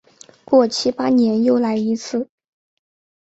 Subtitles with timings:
[0.45, 2.27] 过七八年又来一次。